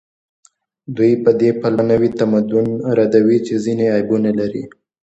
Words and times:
دوی 0.95 1.13
په 1.23 1.31
دې 1.39 1.49
پلمه 1.61 1.83
نوي 1.91 2.09
تمدن 2.19 2.67
ردوي 2.97 3.37
چې 3.47 3.53
ځینې 3.65 3.85
عیبونه 3.95 4.31
لري 4.39 4.63